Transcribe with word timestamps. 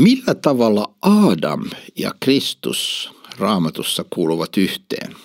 Millä 0.00 0.34
tavalla 0.34 0.94
Adam 1.02 1.62
ja 1.98 2.10
Kristus 2.20 3.10
raamatussa 3.38 4.04
kuuluvat 4.10 4.56
yhteen? 4.56 5.16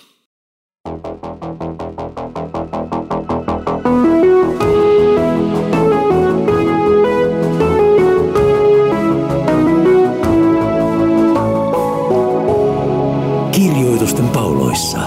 Kirjoitusten 13.52 14.28
pauloissa. 14.28 14.98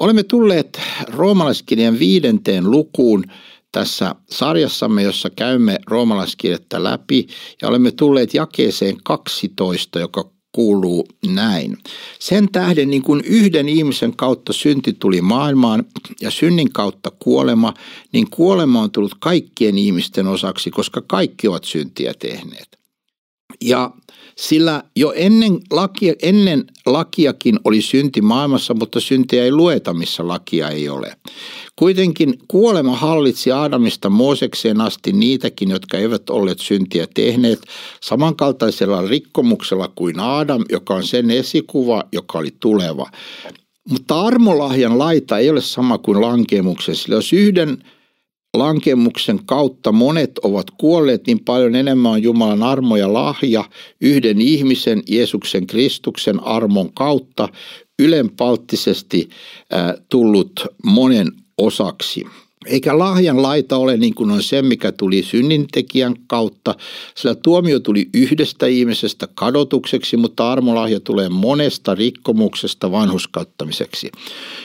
Olemme 0.00 0.22
tulleet 0.22 0.80
roomalaiskirjan 1.08 1.98
viidenteen 1.98 2.70
lukuun 2.70 3.24
tässä 3.74 4.14
sarjassamme, 4.30 5.02
jossa 5.02 5.30
käymme 5.30 5.78
roomalaiskirjettä 5.86 6.82
läpi 6.82 7.26
ja 7.62 7.68
olemme 7.68 7.90
tulleet 7.90 8.34
jakeeseen 8.34 8.96
12, 9.04 9.98
joka 9.98 10.30
kuuluu 10.52 11.08
näin. 11.26 11.76
Sen 12.18 12.52
tähden 12.52 12.90
niin 12.90 13.02
kuin 13.02 13.22
yhden 13.24 13.68
ihmisen 13.68 14.16
kautta 14.16 14.52
synti 14.52 14.92
tuli 14.92 15.20
maailmaan 15.20 15.84
ja 16.20 16.30
synnin 16.30 16.72
kautta 16.72 17.10
kuolema, 17.18 17.74
niin 18.12 18.30
kuolema 18.30 18.82
on 18.82 18.90
tullut 18.90 19.14
kaikkien 19.20 19.78
ihmisten 19.78 20.26
osaksi, 20.26 20.70
koska 20.70 21.02
kaikki 21.06 21.48
ovat 21.48 21.64
syntiä 21.64 22.14
tehneet. 22.18 22.68
Ja 23.60 23.90
sillä 24.36 24.82
jo 24.96 25.12
ennen, 25.16 25.60
lakia, 25.70 26.14
ennen 26.22 26.64
lakiakin 26.86 27.58
oli 27.64 27.82
synti 27.82 28.20
maailmassa, 28.20 28.74
mutta 28.74 29.00
syntiä 29.00 29.44
ei 29.44 29.52
lueta, 29.52 29.94
missä 29.94 30.28
lakia 30.28 30.68
ei 30.68 30.88
ole. 30.88 31.16
Kuitenkin 31.76 32.38
kuolema 32.48 32.96
hallitsi 32.96 33.52
Aadamista 33.52 34.10
Moosekseen 34.10 34.80
asti 34.80 35.12
niitäkin, 35.12 35.70
jotka 35.70 35.98
eivät 35.98 36.30
olleet 36.30 36.58
syntiä 36.58 37.06
tehneet, 37.14 37.58
samankaltaisella 38.00 39.02
rikkomuksella 39.02 39.92
kuin 39.94 40.20
Aadam, 40.20 40.64
joka 40.70 40.94
on 40.94 41.06
sen 41.06 41.30
esikuva, 41.30 42.04
joka 42.12 42.38
oli 42.38 42.54
tuleva. 42.60 43.10
Mutta 43.88 44.20
armolahjan 44.20 44.98
laita 44.98 45.38
ei 45.38 45.50
ole 45.50 45.60
sama 45.60 45.98
kuin 45.98 46.20
lankemuksen, 46.20 46.96
sillä 46.96 47.14
jos 47.14 47.32
yhden 47.32 47.78
lankemuksen 48.54 49.40
kautta 49.46 49.92
monet 49.92 50.38
ovat 50.38 50.70
kuolleet, 50.70 51.26
niin 51.26 51.40
paljon 51.40 51.74
enemmän 51.74 52.12
on 52.12 52.22
Jumalan 52.22 52.62
armo 52.62 52.96
ja 52.96 53.12
lahja 53.12 53.64
yhden 54.00 54.40
ihmisen, 54.40 55.02
Jeesuksen 55.08 55.66
Kristuksen 55.66 56.40
armon 56.44 56.92
kautta 56.92 57.48
ylenpalttisesti 57.98 59.28
tullut 60.08 60.66
monen 60.84 61.32
osaksi. 61.58 62.24
Eikä 62.66 62.98
lahjan 62.98 63.42
laita 63.42 63.76
ole 63.76 63.96
niin 63.96 64.14
kuin 64.14 64.30
on 64.30 64.42
se, 64.42 64.62
mikä 64.62 64.92
tuli 64.92 65.22
synnintekijän 65.22 66.14
kautta, 66.26 66.74
sillä 67.14 67.34
tuomio 67.34 67.80
tuli 67.80 68.08
yhdestä 68.14 68.66
ihmisestä 68.66 69.28
kadotukseksi, 69.34 70.16
mutta 70.16 70.52
armolahja 70.52 71.00
tulee 71.00 71.28
monesta 71.28 71.94
rikkomuksesta 71.94 72.92
vanhuskauttamiseksi. 72.92 74.10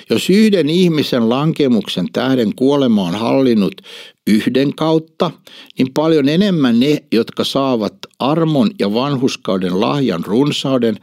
Jos 0.10 0.30
yhden 0.30 0.70
ihmisen 0.70 1.30
lankemuksen 1.30 2.08
tähden 2.14 2.56
kuolema 2.56 3.04
on 3.04 3.16
hallinnut 3.16 3.82
yhden 4.28 4.76
kautta, 4.76 5.32
niin 5.78 5.94
paljon 5.94 6.30
enemmän 6.30 6.80
ne, 6.80 7.04
jotka 7.12 7.44
saavat 7.44 7.94
armon 8.20 8.72
ja 8.80 8.94
vanhuskauden 8.94 9.82
lahjan 9.82 10.24
runsauden, 10.26 10.96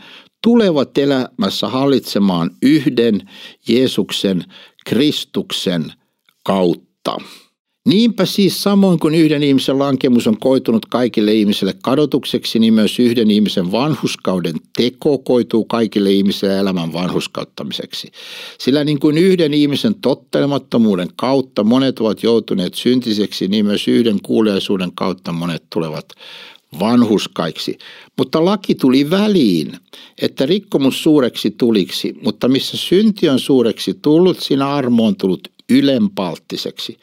tulevat 0.42 0.98
elämässä 0.98 1.69
hallitsemaan 1.69 2.50
yhden 2.62 3.30
Jeesuksen, 3.69 4.44
Kristuksen 4.84 5.92
kautta 6.44 6.86
kautta. 7.07 7.37
Niinpä 7.89 8.27
siis 8.27 8.62
samoin 8.62 8.99
kuin 8.99 9.15
yhden 9.15 9.43
ihmisen 9.43 9.79
lankemus 9.79 10.27
on 10.27 10.39
koitunut 10.39 10.87
kaikille 10.87 11.35
ihmisille 11.35 11.75
kadotukseksi, 11.83 12.59
niin 12.59 12.75
myös 12.75 12.98
yhden 12.98 13.31
ihmisen 13.31 13.73
vanhuskauden 13.73 14.55
teko 14.77 15.19
koituu 15.19 15.65
kaikille 15.65 16.13
ihmisille 16.13 16.59
elämän 16.59 16.92
vanhuskauttamiseksi. 16.92 18.08
Sillä 18.58 18.85
niin 18.85 19.01
kuin 19.01 19.19
yhden 19.19 19.55
ihmisen 19.55 19.95
tottelemattomuuden 19.95 21.08
kautta 21.17 21.64
monet 21.64 21.98
ovat 21.98 22.23
joutuneet 22.23 22.75
syntiseksi, 22.75 23.48
niin 23.48 23.67
myös 23.67 23.89
yhden 23.89 24.19
kuuliaisuuden 24.23 24.92
kautta 24.95 25.33
monet 25.33 25.63
tulevat 25.73 26.07
vanhuskaiksi. 26.80 27.79
Mutta 28.19 28.45
laki 28.45 28.75
tuli 28.75 29.11
väliin, 29.11 29.73
että 30.23 30.47
rikkomus 30.47 31.03
suureksi 31.03 31.51
tuliksi, 31.51 32.14
mutta 32.23 32.48
missä 32.48 32.77
synti 32.77 33.29
on 33.29 33.39
suureksi 33.39 33.95
tullut, 34.03 34.41
siinä 34.41 34.69
armo 34.69 35.07
on 35.07 35.17
tullut 35.17 35.55
ylenpalttiseksi. 35.71 36.99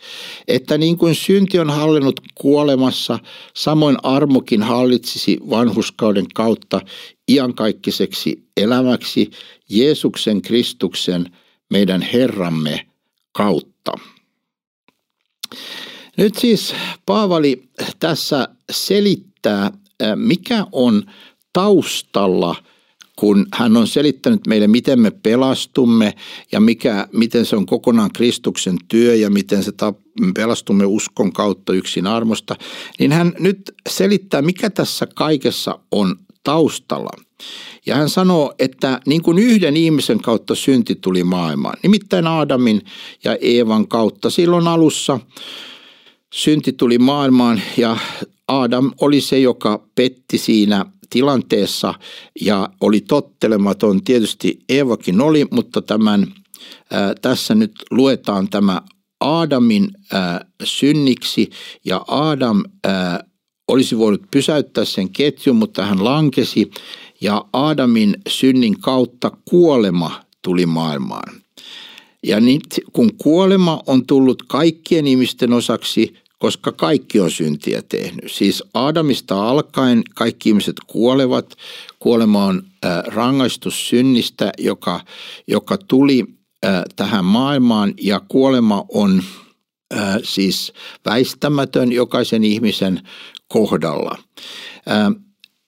Että 0.47 0.78
niin 0.78 0.97
kuin 0.97 1.16
synti 1.16 1.59
on 1.59 1.69
hallinnut 1.69 2.19
kuolemassa, 2.35 3.19
samoin 3.53 3.97
armokin 4.03 4.63
hallitsisi 4.63 5.38
vanhuskauden 5.50 6.25
kautta 6.34 6.81
iankaikkiseksi 7.28 8.44
elämäksi 8.57 9.31
Jeesuksen 9.69 10.41
Kristuksen 10.41 11.35
meidän 11.69 12.01
Herramme 12.01 12.88
kautta. 13.31 13.91
Nyt 16.18 16.35
siis 16.35 16.75
Paavali 17.06 17.63
tässä 18.00 18.47
selittää, 18.72 19.72
mikä 20.16 20.66
on 20.72 21.03
taustalla– 21.53 22.56
kun 23.16 23.46
hän 23.53 23.78
on 23.78 23.88
selittänyt 23.88 24.47
meille, 24.47 24.68
miten 24.68 25.00
me 25.00 25.12
pelastumme 25.12 26.13
ja 26.51 26.59
mikä, 26.59 27.07
miten 27.12 27.46
se 27.46 27.56
on 27.56 27.66
kokonaan 27.66 28.12
Kristuksen 28.13 28.78
työ 28.88 29.16
ja 29.16 29.29
miten 29.29 29.63
se 29.63 29.72
ta, 29.72 29.94
pelastumme 30.35 30.85
uskon 30.85 31.34
kautta 31.34 31.74
yksin 31.74 32.07
armosta, 32.07 32.56
niin 33.00 33.12
hän 33.12 33.34
nyt 33.40 33.74
selittää, 33.90 34.41
mikä 34.41 34.69
tässä 34.69 35.07
kaikessa 35.16 35.79
on 35.91 36.16
taustalla. 36.44 37.24
Ja 37.85 37.96
hän 37.96 38.09
sanoo, 38.09 38.53
että 38.59 39.00
niin 39.06 39.22
kuin 39.22 39.38
yhden 39.38 39.78
ihmisen 39.78 40.19
kautta 40.19 40.56
synti 40.56 40.95
tuli 40.95 41.24
maailmaan, 41.24 41.78
nimittäin 41.84 42.28
Aadamin 42.28 42.81
ja 43.24 43.38
Eevan 43.41 43.88
kautta 43.88 44.30
silloin 44.30 44.68
alussa 44.68 45.19
synti 46.34 46.74
tuli 46.74 46.97
maailmaan 46.97 47.62
ja 47.78 47.97
Adam 48.47 48.91
oli 49.01 49.22
se, 49.22 49.40
joka 49.40 49.88
petti 49.95 50.38
siinä 50.38 50.85
tilanteessa 51.13 51.94
ja 52.41 52.69
oli 52.81 53.01
tottelematon. 53.01 54.03
Tietysti 54.03 54.59
Eevakin 54.69 55.22
oli, 55.22 55.46
mutta 55.51 55.81
tämän, 55.81 56.34
ää, 56.91 57.16
tässä 57.22 57.56
nyt 57.56 57.72
luetaan 57.91 58.50
tämä 58.50 58.81
Aadamin 59.19 59.88
ää, 60.13 60.46
synniksi 60.63 61.50
ja 61.85 62.06
Adam 62.07 62.63
ää, 62.84 63.24
olisi 63.68 63.97
voinut 63.97 64.22
pysäyttää 64.31 64.85
sen 64.85 65.09
ketjun, 65.09 65.56
mutta 65.56 65.85
hän 65.85 66.03
lankesi 66.03 66.72
ja 67.22 67.45
Aadamin 67.53 68.16
synnin 68.30 68.80
kautta 68.80 69.31
kuolema 69.50 70.22
tuli 70.41 70.66
maailmaan. 70.66 71.34
Ja 72.24 72.40
nyt 72.40 72.66
kun 72.94 73.12
kuolema 73.18 73.84
on 73.88 74.06
tullut 74.06 74.44
kaikkien 74.47 75.07
ihmisten 75.07 75.53
osaksi, 75.53 76.13
koska 76.43 76.71
kaikki 76.71 77.19
on 77.19 77.31
syntiä 77.31 77.81
tehnyt. 77.89 78.31
Siis 78.31 78.63
Adamista 78.73 79.49
alkaen 79.49 80.03
kaikki 80.15 80.49
ihmiset 80.49 80.75
kuolevat. 80.87 81.55
Kuolema 81.99 82.45
on 82.45 82.63
rangaistus 83.05 83.89
synnistä, 83.89 84.51
joka, 84.57 84.99
joka 85.47 85.77
tuli 85.77 86.25
tähän 86.95 87.25
maailmaan 87.25 87.93
ja 88.01 88.21
kuolema 88.27 88.85
on 88.93 89.23
siis 90.23 90.73
väistämätön 91.05 91.91
jokaisen 91.91 92.43
ihmisen 92.43 93.01
kohdalla. 93.47 94.17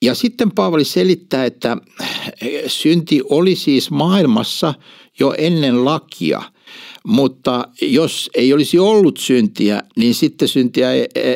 Ja 0.02 0.16
sitten 0.16 0.52
Paavali 0.52 0.84
selittää, 0.84 1.46
että 1.46 1.78
synti 2.68 3.22
oli 3.30 3.56
siis 3.56 3.92
maailmassa 3.92 4.74
jo 5.20 5.36
ennen 5.38 5.86
lakia– 5.86 6.42
mutta 7.06 7.68
jos 7.82 8.30
ei 8.36 8.54
olisi 8.54 8.80
ollut 8.80 9.18
syntiä, 9.18 9.84
niin 9.96 10.16
sitten 10.16 10.48
syntiä, 10.48 10.90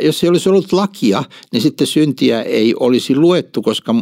jos 0.03 0.24
ei 0.24 0.30
olisi 0.30 0.50
ollut 0.50 0.74
lakia, 0.74 1.23
niin 1.53 1.61
sitten 1.61 1.88
syntiä 1.88 2.41
ei 2.41 2.73
olisi 2.79 3.16
luettu, 3.16 3.61
koska 3.61 3.96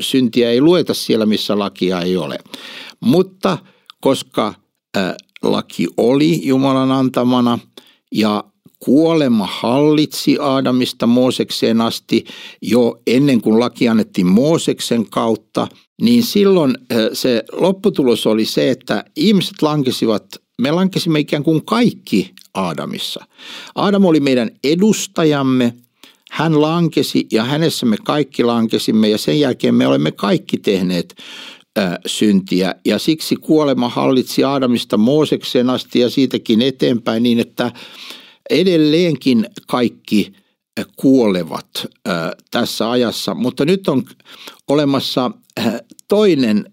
syntiä 0.00 0.50
ei 0.50 0.60
lueta 0.60 0.94
siellä, 0.94 1.26
missä 1.26 1.58
lakia 1.58 2.00
ei 2.00 2.16
ole. 2.16 2.38
Mutta 3.00 3.58
koska 4.00 4.54
laki 5.42 5.86
oli 5.96 6.46
Jumalan 6.46 6.92
antamana 6.92 7.58
ja 8.14 8.44
kuolema 8.78 9.48
hallitsi 9.50 10.38
Aadamista 10.40 11.06
Moosekseen 11.06 11.80
asti 11.80 12.24
jo 12.62 13.00
ennen 13.06 13.40
kuin 13.40 13.60
laki 13.60 13.88
annettiin 13.88 14.26
Mooseksen 14.26 15.10
kautta, 15.10 15.68
niin 16.02 16.22
silloin 16.22 16.74
se 17.12 17.44
lopputulos 17.52 18.26
oli 18.26 18.44
se, 18.44 18.70
että 18.70 19.04
ihmiset 19.16 19.62
lankesivat 19.62 20.24
me 20.62 20.70
lankesimme 20.70 21.18
ikään 21.18 21.42
kuin 21.42 21.64
kaikki 21.64 22.34
Aadamissa. 22.54 23.24
Aadam 23.74 24.04
oli 24.04 24.20
meidän 24.20 24.50
edustajamme, 24.64 25.74
hän 26.30 26.60
lankesi 26.60 27.26
ja 27.32 27.44
hänessä 27.44 27.86
me 27.86 27.96
kaikki 28.04 28.44
lankesimme 28.44 29.08
ja 29.08 29.18
sen 29.18 29.40
jälkeen 29.40 29.74
me 29.74 29.86
olemme 29.86 30.12
kaikki 30.12 30.58
tehneet 30.58 31.14
ä, 31.78 31.98
syntiä 32.06 32.74
ja 32.84 32.98
siksi 32.98 33.36
kuolema 33.36 33.88
hallitsi 33.88 34.44
Aadamista 34.44 34.96
Moosekseen 34.96 35.70
asti 35.70 35.98
ja 35.98 36.10
siitäkin 36.10 36.62
eteenpäin 36.62 37.22
niin, 37.22 37.40
että 37.40 37.72
edelleenkin 38.50 39.46
kaikki 39.66 40.32
kuolevat 40.96 41.86
tässä 42.50 42.90
ajassa, 42.90 43.34
mutta 43.34 43.64
nyt 43.64 43.88
on 43.88 44.02
olemassa 44.68 45.30
toinen 46.08 46.72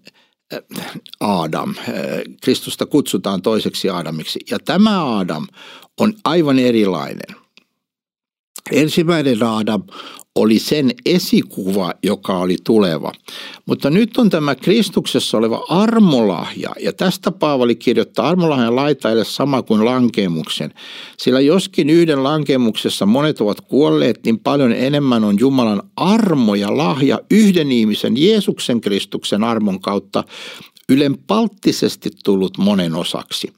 Aadam. 1.20 1.74
Kristusta 2.42 2.86
kutsutaan 2.86 3.42
toiseksi 3.42 3.90
Aadamiksi. 3.90 4.40
Ja 4.50 4.58
tämä 4.58 5.04
Aadam 5.04 5.46
on 6.00 6.14
aivan 6.24 6.58
erilainen. 6.58 7.39
Ensimmäinen 8.72 9.42
Aadam 9.42 9.82
oli 10.34 10.58
sen 10.58 10.90
esikuva, 11.06 11.92
joka 12.02 12.38
oli 12.38 12.56
tuleva. 12.64 13.12
Mutta 13.66 13.90
nyt 13.90 14.16
on 14.16 14.30
tämä 14.30 14.54
Kristuksessa 14.54 15.38
oleva 15.38 15.64
armolahja, 15.68 16.70
ja 16.80 16.92
tästä 16.92 17.30
Paavali 17.30 17.74
kirjoittaa 17.74 18.28
armolahjan 18.28 18.76
laitaille 18.76 19.24
sama 19.24 19.62
kuin 19.62 19.84
lankemuksen. 19.84 20.74
Sillä 21.18 21.40
joskin 21.40 21.90
yhden 21.90 22.24
lankemuksessa 22.24 23.06
monet 23.06 23.40
ovat 23.40 23.60
kuolleet, 23.60 24.20
niin 24.24 24.38
paljon 24.38 24.72
enemmän 24.72 25.24
on 25.24 25.38
Jumalan 25.38 25.82
armo 25.96 26.54
ja 26.54 26.76
lahja 26.76 27.18
yhden 27.30 27.72
ihmisen 27.72 28.16
Jeesuksen 28.16 28.80
Kristuksen 28.80 29.44
armon 29.44 29.80
kautta 29.80 30.24
ylenpalttisesti 30.88 32.10
tullut 32.24 32.58
monen 32.58 32.94
osaksi. 32.94 33.52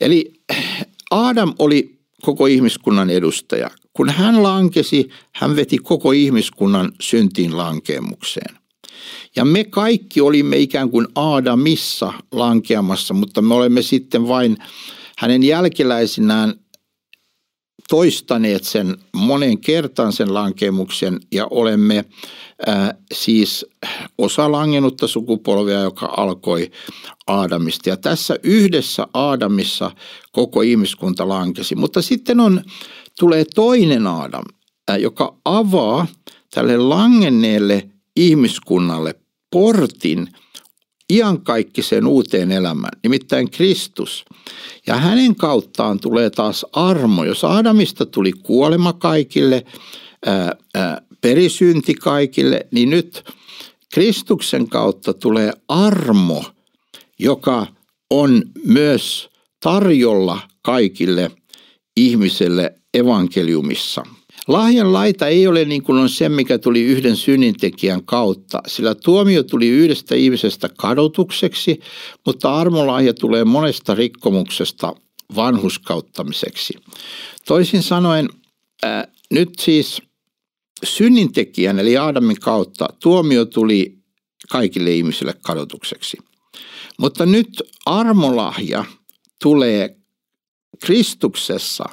Eli 0.00 0.32
Adam 1.10 1.54
oli 1.58 1.98
koko 2.22 2.46
ihmiskunnan 2.46 3.10
edustaja. 3.10 3.70
Kun 3.98 4.10
hän 4.10 4.42
lankesi, 4.42 5.08
hän 5.34 5.56
veti 5.56 5.78
koko 5.78 6.12
ihmiskunnan 6.12 6.92
syntiin 7.00 7.56
lankemukseen. 7.56 8.58
Ja 9.36 9.44
me 9.44 9.64
kaikki 9.64 10.20
olimme 10.20 10.56
ikään 10.56 10.90
kuin 10.90 11.06
Aadamissa 11.14 12.12
lankeamassa, 12.32 13.14
mutta 13.14 13.42
me 13.42 13.54
olemme 13.54 13.82
sitten 13.82 14.28
vain 14.28 14.56
hänen 15.18 15.42
jälkeläisinään 15.42 16.54
toistaneet 17.88 18.64
sen 18.64 18.96
monen 19.12 19.60
kertaan 19.60 20.12
sen 20.12 20.34
lankemuksen 20.34 21.20
ja 21.32 21.46
olemme 21.50 22.04
äh, 22.68 22.90
siis 23.14 23.66
osa 24.18 24.52
langennutta 24.52 25.06
sukupolvea, 25.06 25.80
joka 25.80 26.14
alkoi 26.16 26.70
Aadamista. 27.26 27.88
Ja 27.88 27.96
tässä 27.96 28.36
yhdessä 28.42 29.06
Aadamissa 29.14 29.90
koko 30.32 30.62
ihmiskunta 30.62 31.28
lankesi. 31.28 31.74
Mutta 31.74 32.02
sitten 32.02 32.40
on, 32.40 32.62
tulee 33.18 33.44
toinen 33.54 34.06
Aadam, 34.06 34.44
joka 34.98 35.36
avaa 35.44 36.06
tälle 36.54 36.76
langenneelle 36.76 37.88
ihmiskunnalle 38.16 39.14
portin– 39.50 40.28
iankaikkiseen 41.12 42.06
uuteen 42.06 42.52
elämään, 42.52 42.98
nimittäin 43.02 43.50
Kristus. 43.50 44.24
Ja 44.86 44.96
hänen 44.96 45.36
kauttaan 45.36 46.00
tulee 46.00 46.30
taas 46.30 46.66
armo. 46.72 47.24
Jos 47.24 47.44
Adamista 47.44 48.06
tuli 48.06 48.32
kuolema 48.32 48.92
kaikille, 48.92 49.64
ää, 50.26 50.56
ää, 50.74 51.02
perisynti 51.20 51.94
kaikille, 51.94 52.66
niin 52.70 52.90
nyt 52.90 53.24
Kristuksen 53.94 54.68
kautta 54.68 55.14
tulee 55.14 55.52
armo, 55.68 56.44
joka 57.18 57.66
on 58.10 58.42
myös 58.64 59.28
tarjolla 59.62 60.40
kaikille 60.62 61.30
ihmiselle 61.96 62.74
evankeliumissa– 62.94 64.02
Lahjan 64.48 64.92
laita 64.92 65.26
ei 65.26 65.46
ole 65.46 65.64
niin 65.64 65.82
kuin 65.82 65.98
on 65.98 66.08
se, 66.08 66.28
mikä 66.28 66.58
tuli 66.58 66.82
yhden 66.82 67.16
synnintekijän 67.16 68.04
kautta, 68.04 68.62
sillä 68.66 68.94
tuomio 68.94 69.42
tuli 69.42 69.68
yhdestä 69.68 70.14
ihmisestä 70.14 70.68
kadotukseksi, 70.68 71.80
mutta 72.26 72.56
armolahja 72.56 73.14
tulee 73.14 73.44
monesta 73.44 73.94
rikkomuksesta 73.94 74.94
vanhuskauttamiseksi. 75.36 76.74
Toisin 77.46 77.82
sanoen, 77.82 78.28
ää, 78.82 79.08
nyt 79.30 79.48
siis 79.58 80.02
synnintekijän 80.84 81.78
eli 81.78 81.96
Aadamin 81.96 82.40
kautta 82.40 82.88
tuomio 83.02 83.44
tuli 83.44 83.98
kaikille 84.50 84.94
ihmisille 84.94 85.34
kadotukseksi. 85.42 86.16
Mutta 86.98 87.26
nyt 87.26 87.62
armolahja 87.86 88.84
tulee 89.42 89.96
Kristuksessa 90.84 91.84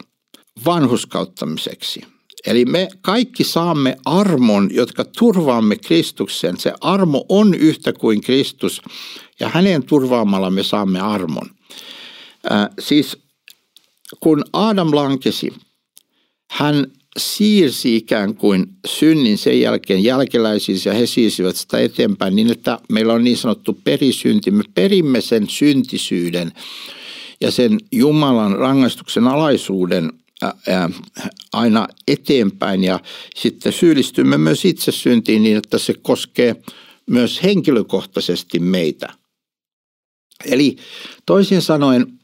vanhuskauttamiseksi. 0.65 2.01
Eli 2.47 2.65
me 2.65 2.87
kaikki 3.01 3.43
saamme 3.43 3.97
armon, 4.05 4.69
jotka 4.73 5.05
turvaamme 5.05 5.75
Kristuksen. 5.75 6.57
Se 6.57 6.73
armo 6.81 7.25
on 7.29 7.53
yhtä 7.53 7.93
kuin 7.93 8.21
Kristus 8.21 8.81
ja 9.39 9.49
hänen 9.49 9.83
turvaamalla 9.83 10.49
me 10.49 10.63
saamme 10.63 10.99
armon. 10.99 11.49
Äh, 12.51 12.69
siis 12.79 13.17
kun 14.19 14.43
Adam 14.53 14.95
lankesi, 14.95 15.53
hän 16.51 16.85
siirsi 17.17 17.95
ikään 17.95 18.35
kuin 18.35 18.65
synnin 18.87 19.37
sen 19.37 19.61
jälkeen 19.61 20.03
jälkeläisiin 20.03 20.79
ja 20.85 20.93
he 20.93 21.05
siirsivät 21.05 21.55
sitä 21.55 21.79
eteenpäin 21.79 22.35
niin, 22.35 22.51
että 22.51 22.79
meillä 22.89 23.13
on 23.13 23.23
niin 23.23 23.37
sanottu 23.37 23.79
perisynti. 23.83 24.51
Me 24.51 24.63
perimme 24.73 25.21
sen 25.21 25.49
syntisyyden 25.49 26.51
ja 27.41 27.51
sen 27.51 27.77
Jumalan 27.91 28.57
rangaistuksen 28.57 29.27
alaisuuden– 29.27 30.11
aina 31.53 31.87
eteenpäin 32.07 32.83
ja 32.83 32.99
sitten 33.35 33.73
syyllistymme 33.73 34.37
myös 34.37 34.65
itse 34.65 34.91
syntiin 34.91 35.43
niin, 35.43 35.57
että 35.57 35.77
se 35.77 35.93
koskee 36.01 36.55
myös 37.09 37.43
henkilökohtaisesti 37.43 38.59
meitä. 38.59 39.13
Eli 40.45 40.77
toisin 41.25 41.61
sanoen 41.61 42.19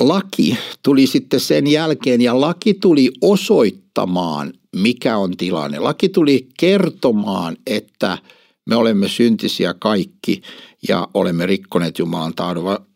laki 0.00 0.58
tuli 0.82 1.06
sitten 1.06 1.40
sen 1.40 1.66
jälkeen 1.66 2.20
ja 2.20 2.40
laki 2.40 2.74
tuli 2.74 3.12
osoittamaan, 3.20 4.52
mikä 4.76 5.16
on 5.16 5.36
tilanne. 5.36 5.78
Laki 5.78 6.08
tuli 6.08 6.48
kertomaan, 6.58 7.56
että 7.66 8.18
me 8.66 8.76
olemme 8.76 9.08
syntisiä 9.08 9.74
kaikki 9.74 10.42
ja 10.88 11.08
olemme 11.14 11.46
rikkoneet 11.46 11.98
Jumalan 11.98 12.34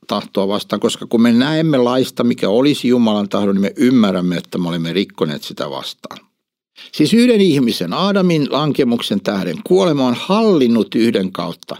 tahtoa 0.07 0.49
vastaan, 0.49 0.81
koska 0.81 1.07
kun 1.07 1.23
me 1.23 1.33
näemme 1.33 1.79
laista, 1.79 2.25
mikä 2.25 2.49
olisi 2.49 2.89
Jumalan 2.89 3.29
tahdon, 3.29 3.55
niin 3.55 3.63
me 3.63 3.73
ymmärrämme, 3.77 4.37
että 4.37 4.59
me 4.59 4.69
olemme 4.69 4.93
rikkoneet 4.93 5.43
sitä 5.43 5.71
vastaan. 5.71 6.27
Siis 6.93 7.15
yhden 7.15 7.41
ihmisen, 7.41 7.93
Aadamin 7.93 8.47
lankemuksen 8.51 9.21
tähden, 9.21 9.57
kuolema 9.65 10.07
on 10.07 10.17
hallinnut 10.19 10.95
yhden 10.95 11.33
kautta. 11.33 11.77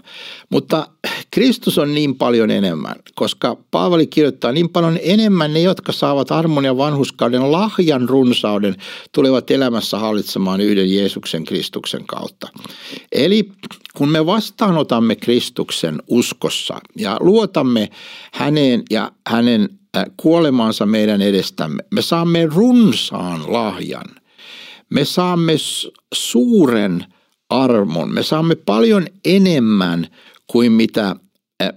Mutta 0.49 0.87
Kristus 1.31 1.77
on 1.77 1.93
niin 1.95 2.15
paljon 2.15 2.51
enemmän, 2.51 2.95
koska 3.15 3.57
Paavali 3.71 4.07
kirjoittaa 4.07 4.51
niin 4.51 4.69
paljon 4.69 4.99
enemmän 5.01 5.53
ne, 5.53 5.61
jotka 5.61 5.91
saavat 5.91 6.31
armon 6.31 6.65
ja 6.65 6.77
vanhuskauden 6.77 7.51
lahjan 7.51 8.09
runsauden, 8.09 8.75
tulevat 9.11 9.51
elämässä 9.51 9.97
hallitsemaan 9.97 10.61
yhden 10.61 10.93
Jeesuksen 10.93 11.45
Kristuksen 11.45 12.05
kautta. 12.05 12.47
Eli 13.11 13.51
kun 13.95 14.09
me 14.09 14.25
vastaanotamme 14.25 15.15
Kristuksen 15.15 16.01
uskossa 16.07 16.79
ja 16.95 17.17
luotamme 17.19 17.89
häneen 18.33 18.83
ja 18.89 19.11
hänen 19.27 19.69
äh, 19.97 20.05
kuolemaansa 20.17 20.85
meidän 20.85 21.21
edestämme, 21.21 21.83
me 21.91 22.01
saamme 22.01 22.45
runsaan 22.45 23.53
lahjan– 23.53 24.05
me 24.89 25.05
saamme 25.05 25.53
suuren 26.13 27.05
armon, 27.49 28.13
me 28.13 28.23
saamme 28.23 28.55
paljon 28.55 29.07
enemmän 29.25 30.07
kuin 30.47 30.71
mitä 30.71 31.15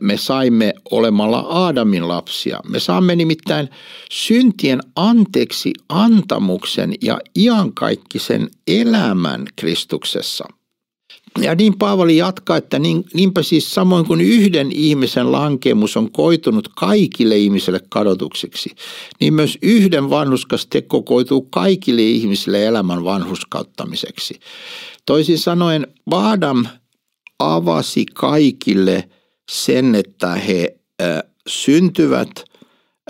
me 0.00 0.16
saimme 0.16 0.74
olemalla 0.90 1.38
Aadamin 1.38 2.08
lapsia. 2.08 2.60
Me 2.68 2.80
saamme 2.80 3.16
nimittäin 3.16 3.68
syntien 4.10 4.80
anteeksi 4.96 5.72
antamuksen 5.88 6.94
ja 7.02 7.18
iankaikkisen 7.38 8.48
elämän 8.66 9.44
Kristuksessa– 9.56 10.44
ja 11.38 11.54
niin 11.54 11.78
Paavali 11.78 12.16
jatkaa, 12.16 12.56
että 12.56 12.78
niin, 12.78 13.04
niinpä 13.14 13.42
siis 13.42 13.74
samoin 13.74 14.06
kuin 14.06 14.20
yhden 14.20 14.72
ihmisen 14.72 15.32
lankemus 15.32 15.96
on 15.96 16.12
koitunut 16.12 16.68
kaikille 16.76 17.36
ihmisille 17.36 17.80
kadotukseksi, 17.88 18.70
niin 19.20 19.34
myös 19.34 19.58
yhden 19.62 20.10
vanhuskas 20.10 20.66
teko 20.66 21.02
koituu 21.02 21.42
kaikille 21.42 22.02
ihmisille 22.02 22.66
elämän 22.66 23.04
vanhuskauttamiseksi. 23.04 24.40
Toisin 25.06 25.38
sanoen 25.38 25.86
Adam 26.10 26.66
avasi 27.38 28.06
kaikille 28.14 29.08
sen, 29.50 29.94
että 29.94 30.34
he 30.34 30.76
äh, 31.02 31.22
syntyvät 31.46 32.30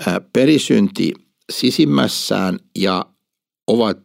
äh, 0.07 0.15
perisynti 0.33 1.13
sisimmässään 1.51 2.59
ja 2.77 3.05
ovat 3.67 3.99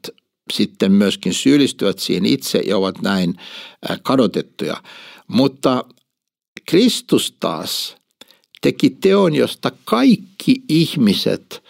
sitten 0.52 0.92
myöskin 0.92 1.34
syyllistyvät 1.34 1.98
siihen 1.98 2.26
itse 2.26 2.58
ja 2.58 2.76
ovat 2.78 3.02
näin 3.02 3.34
kadotettuja. 4.02 4.82
Mutta 5.28 5.84
Kristus 6.68 7.36
taas 7.40 7.96
teki 8.60 8.90
teon, 8.90 9.34
josta 9.34 9.72
kaikki 9.84 10.54
ihmiset, 10.68 11.62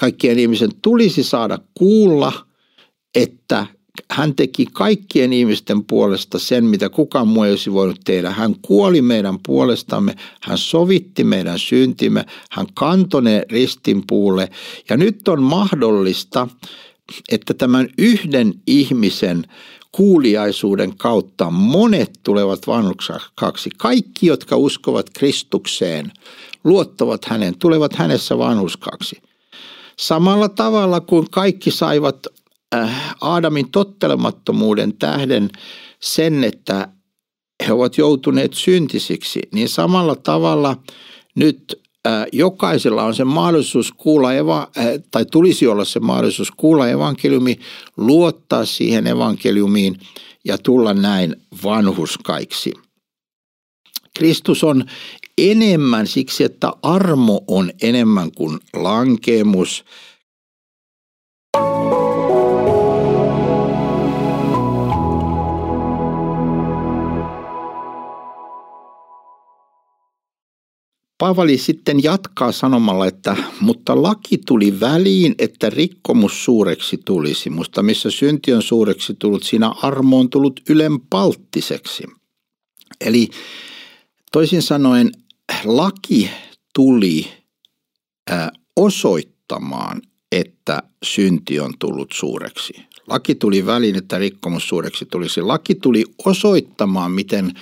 kaikkien 0.00 0.38
ihmisen 0.38 0.70
tulisi 0.82 1.22
saada 1.22 1.58
kuulla, 1.74 2.46
että 3.14 3.66
hän 4.10 4.34
teki 4.34 4.66
kaikkien 4.72 5.32
ihmisten 5.32 5.84
puolesta 5.84 6.38
sen, 6.38 6.64
mitä 6.64 6.88
kukaan 6.88 7.28
muu 7.28 7.42
ei 7.42 7.50
olisi 7.50 7.72
voinut 7.72 8.00
tehdä. 8.04 8.30
Hän 8.30 8.54
kuoli 8.62 9.02
meidän 9.02 9.38
puolestamme, 9.46 10.14
hän 10.42 10.58
sovitti 10.58 11.24
meidän 11.24 11.58
syntimme, 11.58 12.24
hän 12.50 12.66
kantoi 12.74 13.22
ne 13.22 13.42
ristin 13.50 14.02
puulle. 14.06 14.48
Ja 14.90 14.96
nyt 14.96 15.28
on 15.28 15.42
mahdollista 15.42 16.48
että 17.32 17.54
tämän 17.54 17.88
yhden 17.98 18.54
ihmisen 18.66 19.44
kuuliaisuuden 19.92 20.96
kautta 20.96 21.50
monet 21.50 22.10
tulevat 22.22 22.66
vanhuskaksi. 22.66 23.70
Kaikki, 23.76 24.26
jotka 24.26 24.56
uskovat 24.56 25.10
Kristukseen, 25.18 26.12
luottavat 26.64 27.24
hänen, 27.24 27.58
tulevat 27.58 27.94
hänessä 27.94 28.38
vanhuskaksi. 28.38 29.22
Samalla 29.98 30.48
tavalla 30.48 31.00
kuin 31.00 31.30
kaikki 31.30 31.70
saivat 31.70 32.26
äh, 32.74 33.14
Aadamin 33.20 33.70
tottelemattomuuden 33.70 34.98
tähden 34.98 35.50
sen, 36.00 36.44
että 36.44 36.88
he 37.66 37.72
ovat 37.72 37.98
joutuneet 37.98 38.54
syntisiksi, 38.54 39.40
niin 39.52 39.68
samalla 39.68 40.16
tavalla 40.16 40.76
nyt 41.34 41.85
jokaisella 42.32 43.02
on 43.02 43.14
se 43.14 43.24
mahdollisuus 43.24 43.92
kuulla, 43.92 44.34
eva, 44.34 44.70
tai 45.10 45.24
tulisi 45.24 45.66
olla 45.66 45.84
se 45.84 46.00
mahdollisuus 46.00 46.50
kuulla 46.50 46.88
evankeliumi, 46.88 47.58
luottaa 47.96 48.64
siihen 48.64 49.06
evankeliumiin 49.06 49.98
ja 50.44 50.58
tulla 50.58 50.94
näin 50.94 51.36
vanhuskaiksi. 51.64 52.72
Kristus 54.18 54.64
on 54.64 54.84
enemmän 55.38 56.06
siksi, 56.06 56.44
että 56.44 56.72
armo 56.82 57.44
on 57.48 57.70
enemmän 57.82 58.32
kuin 58.32 58.58
lankemus. 58.72 59.84
Paavali 71.18 71.58
sitten 71.58 72.02
jatkaa 72.02 72.52
sanomalla, 72.52 73.06
että 73.06 73.36
mutta 73.60 74.02
laki 74.02 74.38
tuli 74.46 74.80
väliin, 74.80 75.34
että 75.38 75.70
rikkomus 75.70 76.44
suureksi 76.44 76.98
tulisi. 77.04 77.50
Musta 77.50 77.82
missä 77.82 78.10
synti 78.10 78.52
on 78.52 78.62
suureksi 78.62 79.14
tullut, 79.18 79.42
siinä 79.42 79.68
armo 79.82 80.18
on 80.18 80.30
tullut 80.30 80.60
ylenpalttiseksi. 80.68 82.04
Eli 83.00 83.28
toisin 84.32 84.62
sanoen 84.62 85.10
laki 85.64 86.30
tuli 86.74 87.28
osoittamaan, 88.76 90.02
että 90.32 90.82
synti 91.04 91.60
on 91.60 91.72
tullut 91.78 92.12
suureksi. 92.12 92.72
Laki 93.06 93.34
tuli 93.34 93.66
väliin, 93.66 93.96
että 93.96 94.18
rikkomus 94.18 94.68
suureksi 94.68 95.06
tulisi. 95.06 95.42
Laki 95.42 95.74
tuli 95.74 96.04
osoittamaan, 96.24 97.12
miten 97.12 97.52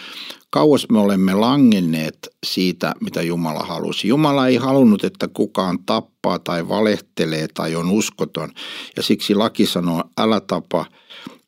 kauas 0.50 0.86
me 0.92 0.98
olemme 0.98 1.34
langenneet 1.34 2.28
siitä, 2.46 2.94
mitä 3.00 3.22
Jumala 3.22 3.60
halusi. 3.60 4.08
Jumala 4.08 4.48
ei 4.48 4.56
halunnut, 4.56 5.04
että 5.04 5.28
kukaan 5.28 5.78
tappaa 5.86 6.38
tai 6.38 6.68
valehtelee 6.68 7.48
tai 7.54 7.74
on 7.76 7.90
uskoton. 7.90 8.50
Ja 8.96 9.02
siksi 9.02 9.34
laki 9.34 9.66
sanoo, 9.66 10.04
älä 10.18 10.40
tapa 10.40 10.86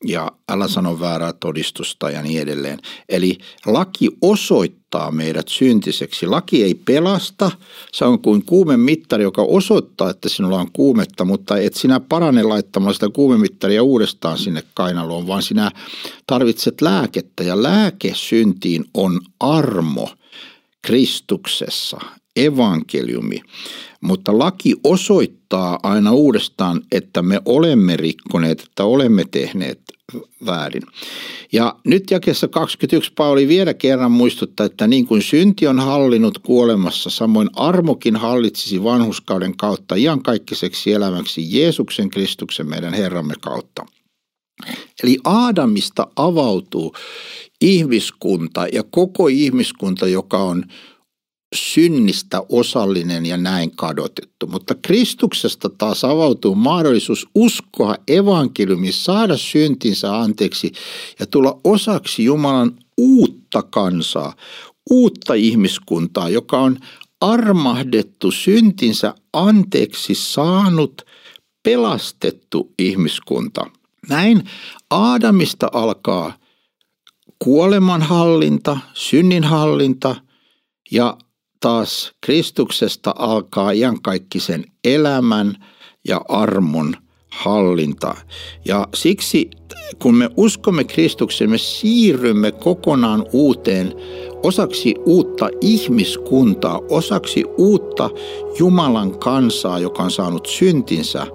ja 0.08 0.32
älä 0.48 0.68
sano 0.68 1.00
väärää 1.00 1.32
todistusta 1.32 2.10
ja 2.10 2.22
niin 2.22 2.40
edelleen. 2.40 2.78
Eli 3.08 3.38
laki 3.66 4.08
osoittaa 4.22 5.10
meidät 5.10 5.48
syntiseksi. 5.48 6.26
Laki 6.26 6.62
ei 6.62 6.74
pelasta, 6.74 7.50
se 7.92 8.04
on 8.04 8.22
kuin 8.22 8.44
kuumemittari, 8.44 9.22
joka 9.22 9.42
osoittaa, 9.42 10.10
että 10.10 10.28
sinulla 10.28 10.60
on 10.60 10.72
kuumetta, 10.72 11.24
mutta 11.24 11.58
et 11.58 11.74
sinä 11.74 12.00
parane 12.00 12.42
laittamaan 12.42 12.94
sitä 12.94 13.08
kuumemittaria 13.14 13.82
uudestaan 13.82 14.38
sinne 14.38 14.62
kainaloon, 14.74 15.26
vaan 15.26 15.42
sinä 15.42 15.70
tarvitset 16.26 16.80
lääkettä 16.80 17.44
ja 17.44 17.62
lääke 17.62 18.12
syntiin 18.14 18.84
on 18.94 19.20
armo 19.40 20.10
Kristuksessa, 20.82 22.00
evankeliumi. 22.36 23.40
Mutta 24.00 24.38
laki 24.38 24.74
osoittaa 24.84 25.78
aina 25.82 26.12
uudestaan, 26.12 26.80
että 26.92 27.22
me 27.22 27.40
olemme 27.44 27.96
rikkoneet, 27.96 28.60
että 28.60 28.84
olemme 28.84 29.24
tehneet 29.30 29.80
väärin. 30.46 30.82
Ja 31.52 31.76
nyt 31.84 32.10
jakessa 32.10 32.48
21 32.48 33.12
Pauli 33.16 33.48
vielä 33.48 33.74
kerran 33.74 34.12
muistuttaa, 34.12 34.66
että 34.66 34.86
niin 34.86 35.06
kuin 35.06 35.22
synti 35.22 35.66
on 35.66 35.80
hallinut 35.80 36.38
kuolemassa, 36.38 37.10
samoin 37.10 37.50
armokin 37.56 38.16
hallitsisi 38.16 38.84
vanhuskauden 38.84 39.56
kautta 39.56 39.94
iankaikkaiseksi 39.94 40.92
elämäksi 40.92 41.58
Jeesuksen 41.58 42.10
Kristuksen 42.10 42.68
meidän 42.68 42.94
Herramme 42.94 43.34
kautta. 43.40 43.86
Eli 45.02 45.18
Aadamista 45.24 46.06
avautuu 46.16 46.94
ihmiskunta 47.60 48.66
ja 48.72 48.82
koko 48.82 49.28
ihmiskunta, 49.28 50.08
joka 50.08 50.38
on 50.38 50.64
synnistä 51.54 52.42
osallinen 52.48 53.26
ja 53.26 53.36
näin 53.36 53.76
kadotettu. 53.76 54.46
Mutta 54.46 54.74
Kristuksesta 54.74 55.68
taas 55.68 56.04
avautuu 56.04 56.54
mahdollisuus 56.54 57.28
uskoa 57.34 57.96
evankeliumi, 58.08 58.92
saada 58.92 59.36
syntinsä 59.36 60.20
anteeksi 60.20 60.72
ja 61.20 61.26
tulla 61.26 61.60
osaksi 61.64 62.24
Jumalan 62.24 62.78
uutta 62.98 63.62
kansaa, 63.62 64.36
uutta 64.90 65.34
ihmiskuntaa, 65.34 66.28
joka 66.28 66.58
on 66.58 66.78
armahdettu 67.20 68.30
syntinsä 68.30 69.14
anteeksi 69.32 70.14
saanut, 70.14 71.02
pelastettu 71.62 72.72
ihmiskunta. 72.78 73.66
Näin 74.08 74.44
Aadamista 74.90 75.68
alkaa 75.72 76.32
kuolemanhallinta, 77.38 78.78
synninhallinta 78.94 80.16
ja 80.90 81.18
taas 81.66 82.12
Kristuksesta 82.20 83.14
alkaa 83.18 83.70
iankaikkisen 83.70 84.64
elämän 84.84 85.54
ja 86.08 86.20
armon 86.28 86.96
hallinta. 87.32 88.14
Ja 88.64 88.88
siksi 88.94 89.50
kun 89.98 90.14
me 90.14 90.30
uskomme 90.36 90.84
Kristukseen, 90.84 91.50
me 91.50 91.58
siirrymme 91.58 92.52
kokonaan 92.52 93.26
uuteen, 93.32 93.94
osaksi 94.42 94.94
uutta 95.06 95.48
ihmiskuntaa, 95.60 96.80
osaksi 96.90 97.44
uutta 97.58 98.10
Jumalan 98.58 99.18
kansaa, 99.18 99.78
joka 99.78 100.02
on 100.02 100.10
saanut 100.10 100.46
syntinsä 100.46 101.26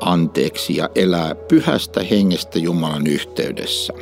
anteeksi 0.00 0.76
ja 0.76 0.88
elää 0.94 1.34
pyhästä 1.34 2.02
hengestä 2.02 2.58
Jumalan 2.58 3.06
yhteydessä. 3.06 3.92